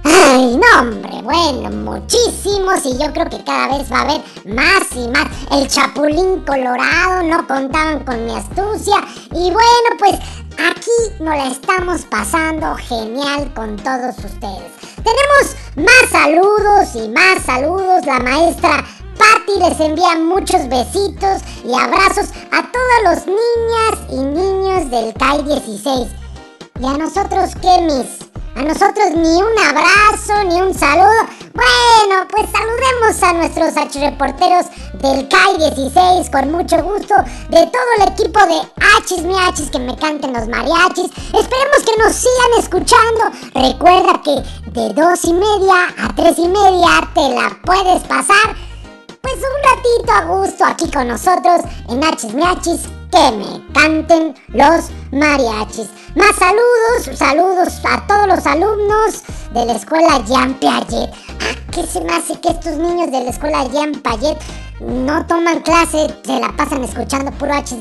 [0.04, 4.82] Ay, no, hombre, bueno, muchísimos y yo creo que cada vez va a haber más
[4.96, 5.28] y más.
[5.52, 8.96] El Chapulín Colorado, no contaban con mi astucia.
[9.32, 10.14] Y bueno, pues
[10.58, 14.72] aquí nos la estamos pasando genial con todos ustedes.
[14.96, 18.04] Tenemos más saludos y más saludos.
[18.04, 18.84] La maestra
[19.18, 25.44] Patty les envía muchos besitos y abrazos a todos los niñas y niños del CAI
[25.44, 26.08] 16.
[26.80, 28.31] ¿Y a nosotros qué, mis?
[28.54, 31.26] A nosotros ni un abrazo, ni un saludo.
[31.54, 34.66] Bueno, pues saludemos a nuestros reporteros
[35.00, 37.14] del CAI 16 con mucho gusto.
[37.48, 41.06] De todo el equipo de Hachis Miachis que me canten los mariachis.
[41.06, 43.30] Esperemos que nos sigan escuchando.
[43.54, 48.54] Recuerda que de dos y media a tres y media te la puedes pasar.
[49.22, 54.90] Pues un ratito a gusto aquí con nosotros en Hachis Miachis que me canten los
[55.12, 55.90] mariachis.
[56.16, 61.10] Más saludos, saludos a todos los alumnos de la escuela Jean Piaget.
[61.40, 64.38] Ah, ¿qué se me hace que estos niños de la escuela Jean Piaget
[64.80, 67.78] no toman clase, se la pasan escuchando puro hachis?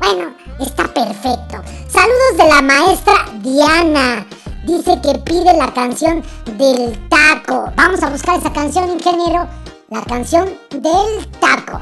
[0.00, 1.62] Bueno, está perfecto.
[1.88, 4.26] Saludos de la maestra Diana.
[4.66, 6.22] Dice que pide la canción
[6.58, 7.72] del taco.
[7.74, 9.48] Vamos a buscar esa canción, ingeniero.
[9.88, 11.80] La canción del taco.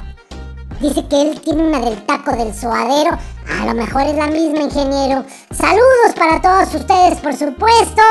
[0.80, 3.18] Dice que él tiene una del taco del suadero.
[3.60, 5.24] A lo mejor es la misma, ingeniero.
[5.50, 8.02] Saludos para todos ustedes, por supuesto.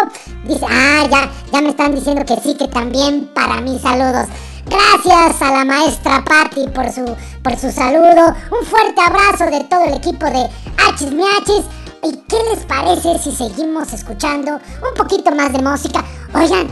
[0.45, 4.28] Dice, ah, ya, ya me están diciendo que sí, que también para mí saludos.
[4.66, 7.05] Gracias a la maestra Patty por su,
[7.43, 8.34] por su saludo.
[8.59, 11.66] Un fuerte abrazo de todo el equipo de Hachis Miachis.
[12.03, 16.03] ¿Y qué les parece si seguimos escuchando un poquito más de música?
[16.34, 16.68] Oigan,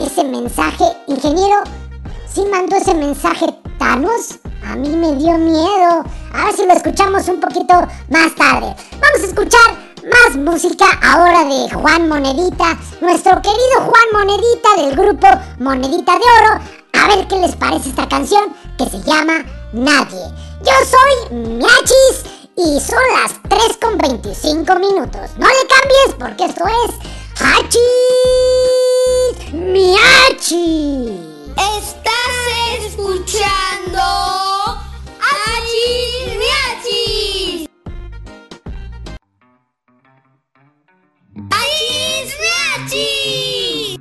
[0.00, 1.62] ese mensaje, ingeniero,
[2.28, 3.46] ¿sí mandó ese mensaje
[3.78, 4.41] Thanos?
[4.64, 6.04] A mí me dio miedo.
[6.32, 7.74] A ver si lo escuchamos un poquito
[8.08, 8.74] más tarde.
[8.92, 15.26] Vamos a escuchar más música ahora de Juan Monedita, nuestro querido Juan Monedita del grupo
[15.58, 16.60] Monedita de Oro.
[16.94, 20.24] A ver qué les parece esta canción que se llama Nadie.
[20.62, 22.24] Yo soy Miachis
[22.56, 25.30] y son las 3 con 25 minutos.
[25.38, 26.94] No le cambies porque esto es
[27.40, 27.82] Hachis
[29.52, 31.31] Miachis.
[31.56, 32.36] Estás
[32.86, 34.00] escuchando
[35.20, 37.68] Achis Miachis.
[41.50, 43.98] Achis Miachis.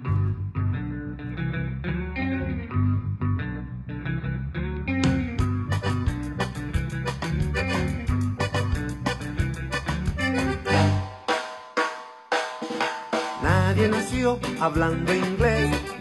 [13.44, 15.76] Nadie nació hablando inglés,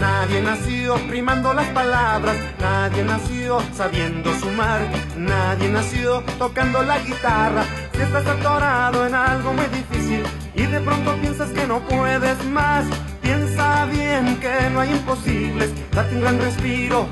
[0.00, 4.80] Nadie nació rimando las palabras, nadie nació sabiendo sumar,
[5.16, 7.64] nadie nació tocando la guitarra.
[7.92, 10.22] Si estás atorado en algo muy difícil
[10.54, 12.84] y de pronto piensas que no puedes más,
[13.22, 17.06] piensa bien que no hay imposibles, date un gran respiro,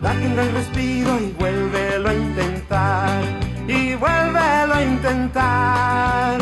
[0.00, 3.22] date un gran respiro y vuélvelo a intentar,
[3.66, 6.39] y vuélvelo a intentar.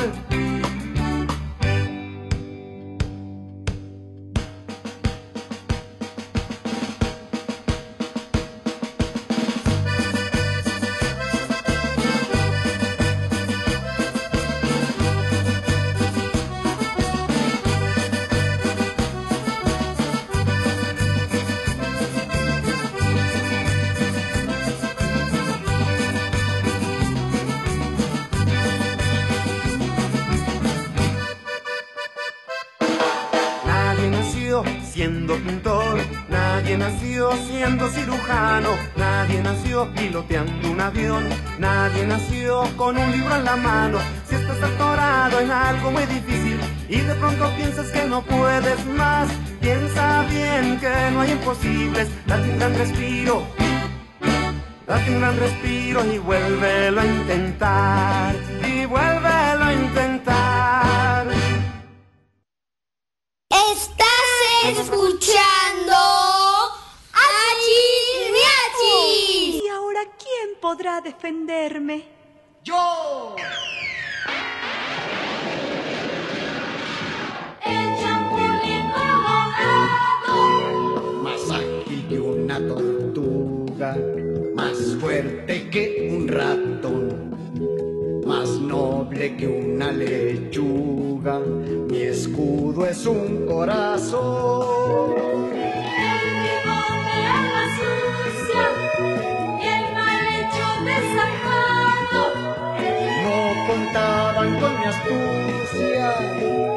[42.88, 43.98] Con un libro en la mano.
[44.26, 46.58] Si estás atorado en algo muy difícil
[46.88, 49.28] y de pronto piensas que no puedes más,
[49.60, 53.46] piensa bien que no hay imposibles, date un gran respiro.
[54.86, 58.34] Date un gran respiro y vuélvelo a intentar,
[58.66, 61.26] y vuélvelo a intentar.
[63.50, 65.98] Estás escuchando
[67.26, 69.62] Achis Miachis.
[69.62, 72.17] ¿Y ahora quién podrá defenderme?
[72.64, 73.36] ¡Yo!
[77.64, 80.32] El chapulín colorado.
[81.22, 83.96] Más ágil que una tortuga,
[84.54, 91.38] más fuerte que un ratón, más noble que una lechuga.
[91.38, 94.88] Mi escudo es un corazón.
[104.98, 106.14] Astucia.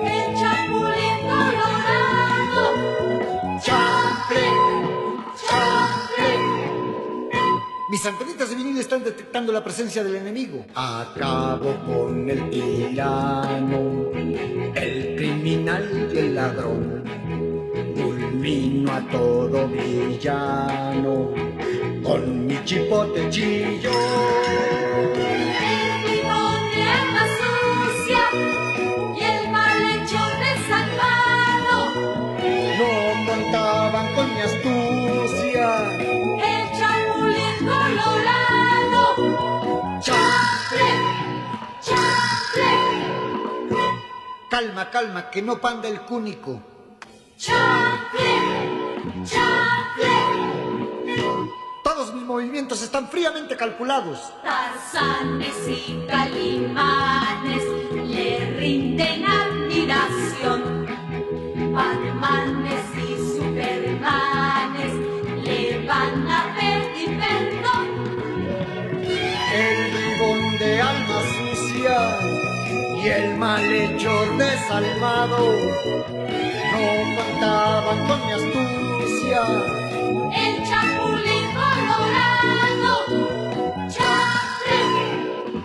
[0.04, 2.66] El chapulín colorado.
[7.90, 10.66] Mis antenitas de vinil están detectando la presencia del enemigo.
[10.76, 14.12] Acabo con el tirano,
[14.76, 17.04] el criminal y el ladrón.
[17.96, 21.34] Fulmino a todo villano
[22.02, 24.41] con mi chipote chillo.
[44.62, 46.62] Calma, calma, que no panda el cúnico.
[51.84, 54.32] Todos mis movimientos están fríamente calculados.
[54.44, 57.64] Tarzanes y calimanes
[58.08, 60.86] le rinden admiración.
[61.74, 62.61] Batmanes
[73.04, 75.40] y el malhechor desalmado
[76.72, 79.42] no contaban con mi astucia.
[80.36, 82.94] El chapulín colorado.
[83.90, 84.84] ¡Chanfle!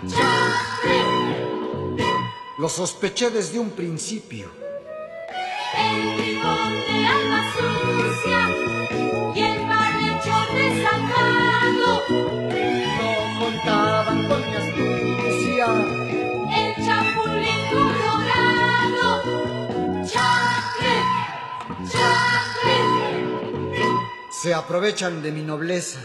[0.07, 1.01] ¡Chanfle!
[2.57, 4.49] Lo sospeché desde un principio.
[5.77, 8.41] El limón de alma sucia
[9.35, 11.91] y el mal hecho desarmado.
[12.97, 14.46] No contaban con
[24.41, 25.99] Se aprovechan de mi nobleza.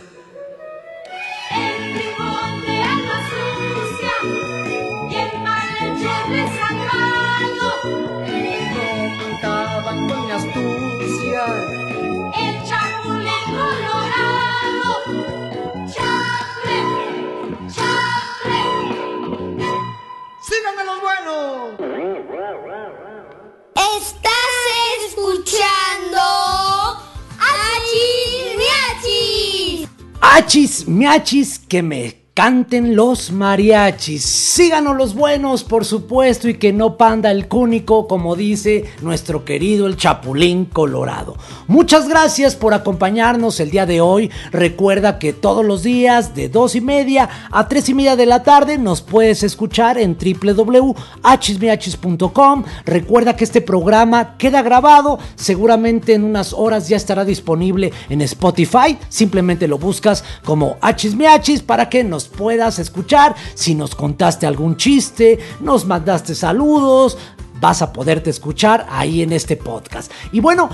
[30.35, 34.24] Achis, miachis, que me canten los mariachis.
[34.24, 39.87] Síganos los buenos, por supuesto, y que no panda el cúnico, como dice nuestro querido
[39.87, 41.37] el Chapulín Colorado.
[41.66, 44.30] Muchas gracias por acompañarnos el día de hoy.
[44.51, 48.43] Recuerda que todos los días de dos y media a tres y media de la
[48.43, 52.64] tarde nos puedes escuchar en www.achismiachis.com.
[52.87, 58.97] Recuerda que este programa queda grabado, seguramente en unas horas ya estará disponible en Spotify.
[59.11, 63.34] Simplemente lo buscas como Achismiachis para que nos puedas escuchar.
[63.54, 67.18] Si nos contaste algún chiste, nos mandaste saludos,
[67.60, 70.10] vas a poderte escuchar ahí en este podcast.
[70.32, 70.68] Y bueno,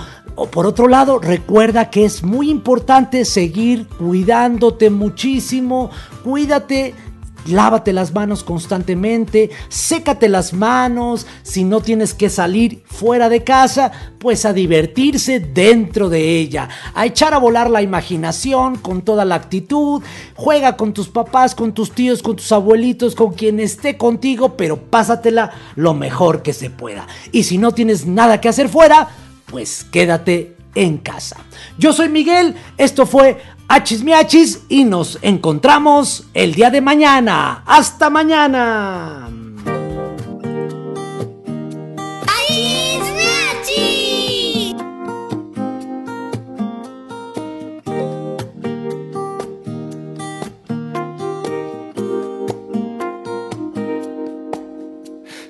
[0.50, 5.90] por otro lado, recuerda que es muy importante seguir cuidándote muchísimo.
[6.24, 6.94] Cuídate.
[7.46, 13.90] Lávate las manos constantemente, sécate las manos, si no tienes que salir fuera de casa,
[14.18, 19.36] pues a divertirse dentro de ella, a echar a volar la imaginación con toda la
[19.36, 20.02] actitud,
[20.34, 24.76] juega con tus papás, con tus tíos, con tus abuelitos, con quien esté contigo, pero
[24.76, 27.06] pásatela lo mejor que se pueda.
[27.32, 29.08] Y si no tienes nada que hacer fuera,
[29.46, 31.36] pues quédate en casa.
[31.78, 37.62] Yo soy Miguel, esto fue Achis Miachis y nos encontramos el día de mañana.
[37.66, 39.28] ¡Hasta mañana!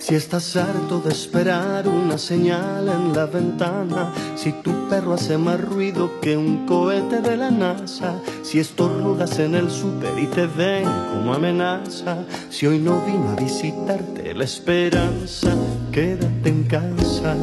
[0.09, 5.61] Si estás harto de esperar una señal en la ventana, si tú perro hace más
[5.61, 10.85] ruido que un cohete de la NASA, si estornudas en el súper y te ven
[10.85, 15.55] como amenaza, si hoy no vino a visitarte la esperanza,
[15.93, 17.37] quédate en casa.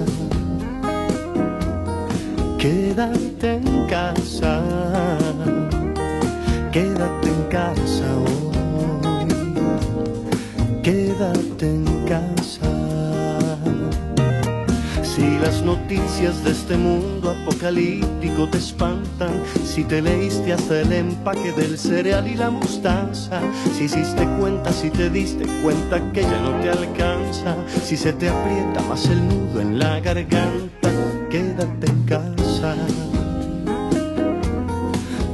[2.57, 4.63] Quédate en casa,
[6.71, 9.27] quédate en casa hoy,
[10.81, 12.64] quédate en casa.
[15.45, 21.77] Las noticias de este mundo apocalíptico te espantan, si te leíste hasta el empaque del
[21.77, 23.41] cereal y la mostaza,
[23.77, 28.27] si hiciste cuenta, si te diste cuenta que ya no te alcanza, si se te
[28.27, 30.89] aprieta más el nudo en la garganta,
[31.29, 32.75] quédate en casa.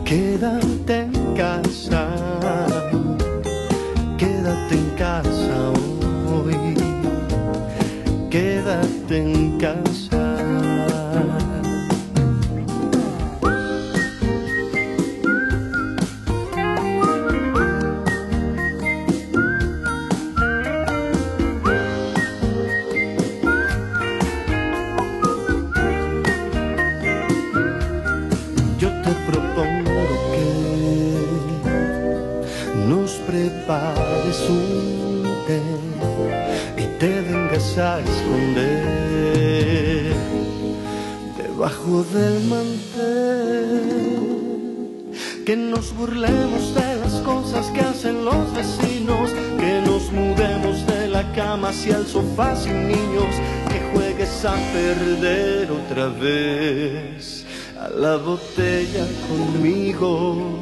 [0.04, 2.10] Quédate en casa,
[4.18, 5.72] quédate en casa
[6.28, 6.76] hoy,
[8.30, 10.01] quédate en casa.
[36.78, 40.14] Y te vengas a esconder
[41.38, 43.82] debajo del mantel.
[45.46, 51.30] Que nos burlemos de las cosas que hacen los vecinos, que nos mudemos de la
[51.34, 53.36] cama hacia el sofá sin niños,
[53.68, 57.46] que juegues a perder otra vez
[57.78, 60.61] a la botella conmigo.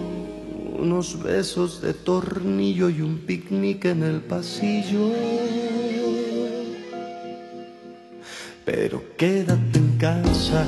[0.81, 5.11] Unos besos de tornillo y un picnic en el pasillo.
[8.63, 10.65] Pero quédate en casa.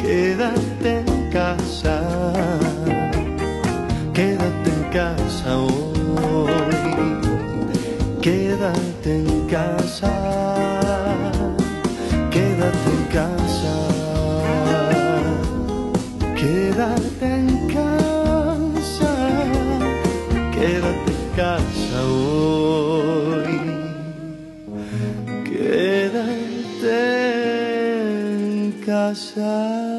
[0.00, 1.96] Quédate en casa.
[4.14, 5.90] Quédate en casa hoy.
[8.22, 10.19] Quédate en casa.
[29.10, 29.89] Casa.